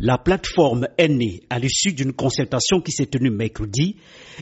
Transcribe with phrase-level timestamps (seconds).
[0.00, 3.96] La plateforme est née à l'issue d'une consultation qui s'est tenue mercredi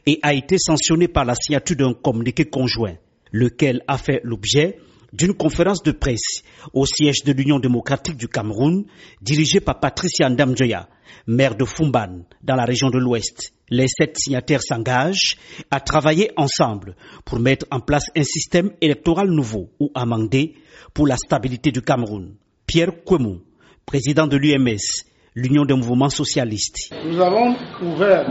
[0.05, 2.97] et a été sanctionnée par la signature d'un communiqué conjoint,
[3.33, 4.77] lequel a fait l'objet
[5.15, 6.43] d'une conférence de presse
[6.75, 8.85] au siège de l'Union démocratique du Cameroun,
[9.23, 10.91] dirigée par Patricia Ndamjoya,
[11.27, 13.55] maire de Fumban, dans la région de l'Ouest.
[13.71, 15.39] Les sept signataires s'engagent
[15.71, 20.53] à travailler ensemble pour mettre en place un système électoral nouveau ou amendé
[20.93, 22.35] pour la stabilité du Cameroun.
[22.67, 23.41] Pierre Kwemou,
[23.87, 25.07] président de l'UMS,
[25.37, 26.91] l'Union des mouvements socialistes.
[27.05, 28.27] Nous avons ouvert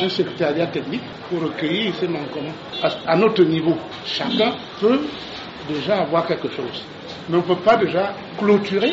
[0.00, 2.54] un secrétariat technique pour recueillir ces manquements
[3.06, 3.74] à notre niveau.
[4.06, 5.00] Chacun peut
[5.68, 6.84] déjà avoir quelque chose.
[7.28, 8.92] Mais on ne peut pas déjà clôturer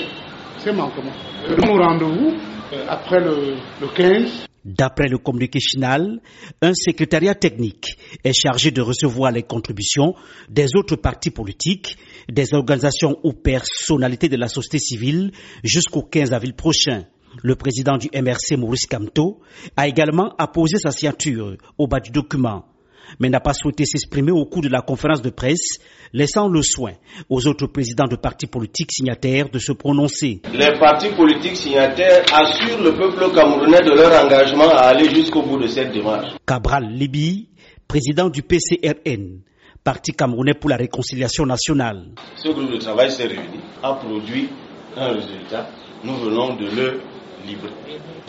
[0.58, 1.14] ces manquements.
[1.50, 2.34] Nous rendez-vous
[2.74, 6.22] euh, après le, le 15 D'après le communiqué final,
[6.62, 10.16] un secrétariat technique est chargé de recevoir les contributions
[10.50, 11.98] des autres partis politiques,
[12.32, 15.32] des organisations ou personnalités de la société civile
[15.66, 17.04] jusqu'au 15 avril prochain.
[17.42, 19.40] Le président du MRC, Maurice Kamto,
[19.76, 22.66] a également apposé sa signature au bas du document
[23.20, 25.80] mais n'a pas souhaité s'exprimer au cours de la conférence de presse,
[26.14, 26.94] laissant le soin
[27.30, 30.42] aux autres présidents de partis politiques signataires de se prononcer.
[30.54, 35.60] Les partis politiques signataires assurent le peuple camerounais de leur engagement à aller jusqu'au bout
[35.60, 36.30] de cette démarche.
[36.46, 37.50] Cabral Libi,
[37.88, 39.42] président du PCRN,
[39.84, 42.06] Parti camerounais pour la réconciliation nationale.
[42.38, 44.48] Ce groupe de travail s'est réuni, a produit
[44.98, 45.68] un résultat.
[46.04, 47.02] Nous venons de le
[47.46, 47.72] livrer.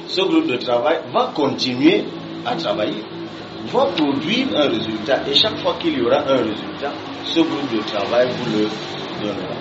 [0.07, 2.05] Ce groupe de travail va continuer
[2.47, 3.03] à travailler
[3.73, 6.93] va produire un résultat et chaque fois qu'il y aura un résultat,
[7.25, 8.69] ce groupe de travail vous le
[9.23, 9.55] donnera.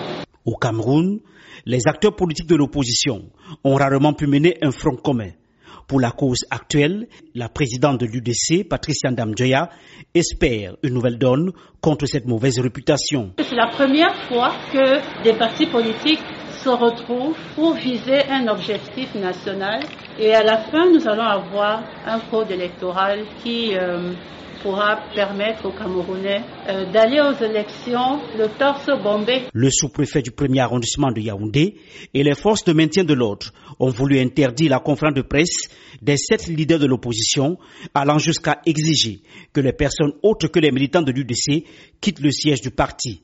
[0.46, 1.20] Au Cameroun,
[1.66, 3.30] les acteurs politiques de l'opposition
[3.64, 5.30] ont rarement pu mener un front commun.
[5.88, 9.70] Pour la cause actuelle, la présidente de l'UDC, Patricia Ndamjoya,
[10.14, 13.34] espère une nouvelle donne contre cette mauvaise réputation.
[13.38, 16.22] C'est la première fois que des partis politiques
[16.54, 19.82] se retrouvent pour viser un objectif national
[20.20, 24.14] et à la fin nous allons avoir un code électoral qui euh,
[24.64, 29.42] pourra permettre aux Camerounais euh, d'aller aux élections le torse bombé.
[29.54, 31.76] Le sous-préfet du premier arrondissement de Yaoundé
[32.14, 33.48] et les forces de maintien de l'ordre
[33.80, 35.70] ont voulu interdire la conférence de presse
[36.02, 37.58] des sept leaders de l'opposition,
[37.94, 39.20] allant jusqu'à exiger
[39.52, 41.66] que les personnes autres que les militants de l'UDC
[42.00, 43.22] quittent le siège du parti,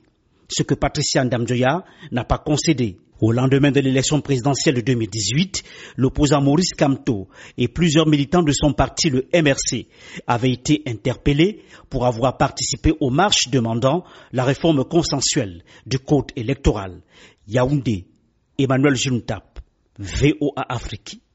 [0.50, 2.98] ce que Patricia Ndamjoya n'a pas concédé.
[3.22, 5.64] Au lendemain de l'élection présidentielle de 2018,
[5.98, 7.28] l'opposant Maurice Kamto
[7.58, 9.88] et plusieurs militants de son parti, le MRC,
[10.26, 17.02] avaient été interpellés pour avoir participé aux marches demandant la réforme consensuelle du code électoral.
[17.46, 18.06] Yaoundé,
[18.58, 19.60] Emmanuel Juntap,
[19.98, 21.20] VOA Afrique.